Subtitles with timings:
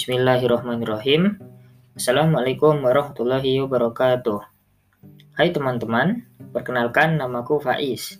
[0.00, 1.36] Bismillahirrahmanirrahim.
[1.92, 4.40] Assalamualaikum warahmatullahi wabarakatuh.
[5.36, 6.24] Hai teman-teman,
[6.56, 8.16] perkenalkan namaku Faiz.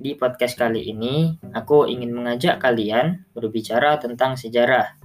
[0.00, 4.96] Di podcast kali ini, aku ingin mengajak kalian berbicara tentang sejarah,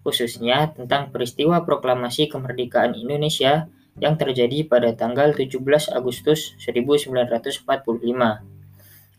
[0.00, 3.68] khususnya tentang peristiwa proklamasi kemerdekaan Indonesia
[4.00, 5.60] yang terjadi pada tanggal 17
[5.92, 7.68] Agustus 1945.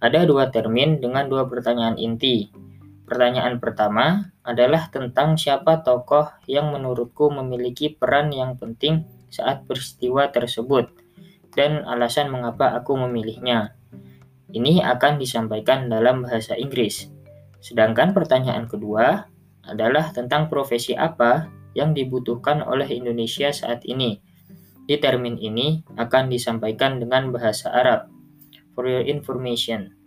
[0.01, 2.70] Ada dua termin dengan dua pertanyaan inti.
[3.11, 10.95] Pertanyaan pertama adalah tentang siapa tokoh yang menurutku memiliki peran yang penting saat peristiwa tersebut
[11.51, 13.75] dan alasan mengapa aku memilihnya.
[14.55, 17.11] Ini akan disampaikan dalam bahasa Inggris.
[17.59, 19.27] Sedangkan pertanyaan kedua
[19.67, 24.23] adalah tentang profesi apa yang dibutuhkan oleh Indonesia saat ini.
[24.87, 28.07] Di termin ini akan disampaikan dengan bahasa Arab.
[28.71, 29.99] For your information.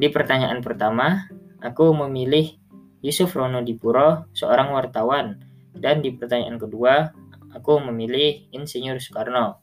[0.00, 1.28] Di pertanyaan pertama,
[1.66, 2.54] aku memilih
[3.02, 5.42] Yusuf Rono Dipuro, seorang wartawan.
[5.74, 7.10] Dan di pertanyaan kedua,
[7.50, 9.58] aku memilih Insinyur Soekarno.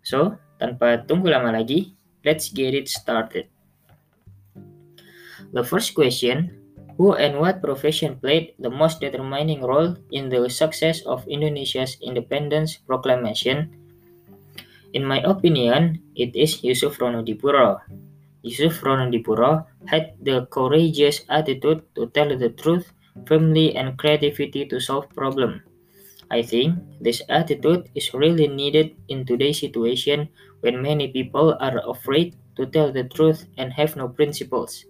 [0.00, 3.46] So, tanpa tunggu lama lagi, Let's get it started.
[5.54, 6.50] The first question
[6.98, 12.82] Who and what profession played the most determining role in the success of Indonesia's independence
[12.82, 13.70] proclamation?
[14.90, 17.78] In my opinion, it is Yusuf Ronodipuro.
[18.48, 22.96] Yusuf Ronodipuro had the courageous attitude to tell the truth
[23.28, 25.60] firmly and creativity to solve problems.
[26.30, 30.28] I think this attitude is really needed in today's situation
[30.60, 34.84] when many people are afraid to tell the truth and have no principles.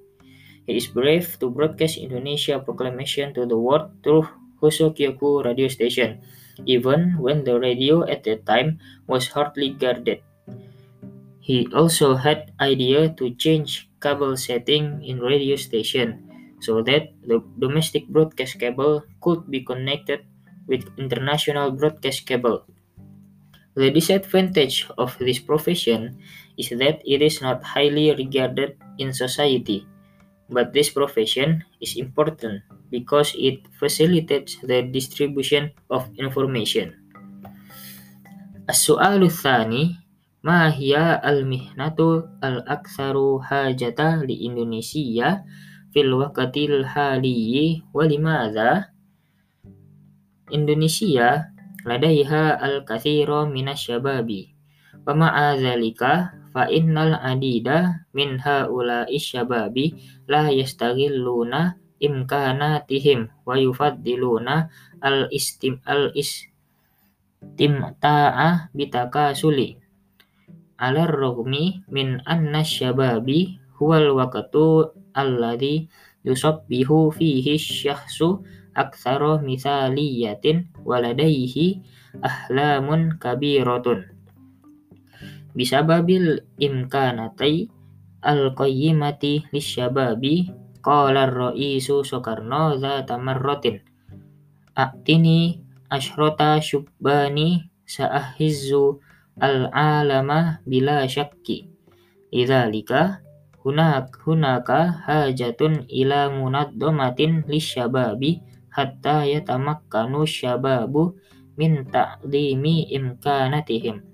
[0.67, 4.27] He is brave to broadcast Indonesia proclamation to the world through
[4.63, 6.23] Hosokyoku radio station,
[6.67, 10.23] even when the radio at that time was hardly guarded.
[11.48, 16.24] He also had idea to change cable setting in radio station
[16.64, 20.24] so that the domestic broadcast cable could be connected
[20.68, 22.64] with international broadcast cable.
[23.76, 26.24] The disadvantage of this profession
[26.56, 29.84] is that it is not highly regarded in society,
[30.48, 36.96] but this profession is important because it facilitates the distribution of information.
[38.70, 39.96] السؤال الثاني
[40.39, 45.43] Mahia al-mihnatu al-aksaru hajata li Indonesia
[45.91, 48.95] fil waqatil haliyi walimadha
[50.55, 51.51] Indonesia
[51.83, 54.55] ladaiha al-kathiro minasyababi
[55.03, 59.99] wa ma'adhalika fa innal adida min haula syababi
[60.31, 64.71] la yastaghilluna imkanatihim wa yufaddiluna
[65.03, 65.83] al-istim
[67.99, 69.88] taah bitaka suli.
[70.79, 75.91] Alar rogmi min anna syababi huwal waqtu alladhi
[76.23, 78.47] yusabbihu fihi syahsu
[78.79, 81.83] aktsara misaliyatin waladaihi
[82.23, 84.07] ahlamun kabiratun.
[85.59, 87.67] Bisababil imkanatai
[88.23, 93.83] al-qayyimati lisyababi qala ar-ra'isu Soekarno zata marratin.
[94.79, 95.59] A'tini
[95.91, 99.03] ashrota syubbani sa'ahizzu
[99.41, 101.71] al-alama bila syakki.
[102.29, 103.25] Lidzalika
[103.65, 111.17] hunak hunaka hajatun ila munaddomatin lisyababi hatta yatamakkanu syababu
[111.59, 114.05] min ta'limi imkanatihim.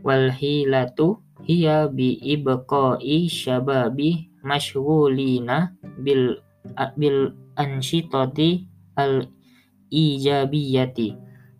[0.00, 6.40] Wal hilatu hiya bi ibqa'i syababi mashghulina bil
[6.96, 9.28] bil anshitati al
[9.92, 11.14] ijabiyati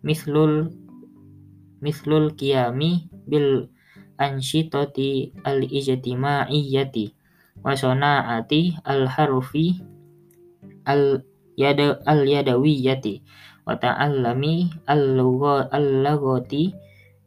[0.05, 0.69] mislul
[1.83, 3.71] mislul qiyami bil
[4.19, 7.15] anshitati al ijtimaiyati
[7.63, 9.79] wa sana'ati al harfi
[10.87, 11.25] al
[11.55, 13.23] yada al yadawiyati
[13.65, 16.71] wa ta'allami al lughati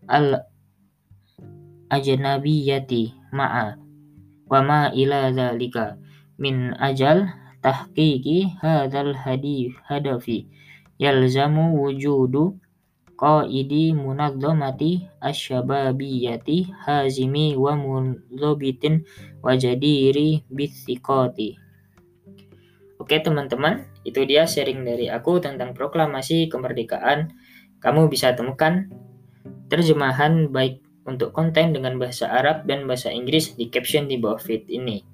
[0.09, 0.49] al
[1.89, 3.77] ajnabiyati ma'a
[4.49, 6.01] wa ma ila dzalika
[6.41, 7.29] min ajal
[7.61, 10.49] tahqiqi hadzal hadi hadafi
[10.97, 12.57] yalzamu wujudu
[13.19, 19.03] qaidi munazzamati asyababiyyati hazimi wa munzabitin
[19.43, 21.59] wa jadiri bithiqati
[22.99, 27.31] Oke teman-teman, itu dia sharing dari aku tentang proklamasi kemerdekaan.
[27.79, 28.91] Kamu bisa temukan
[29.71, 34.67] terjemahan baik untuk konten dengan bahasa Arab dan bahasa Inggris di caption di bawah feed
[34.67, 35.07] ini.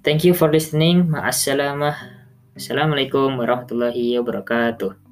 [0.00, 1.12] Thank you for listening.
[1.12, 1.94] Ma'assalamah.
[2.56, 5.09] Assalamualaikum warahmatullahi wabarakatuh.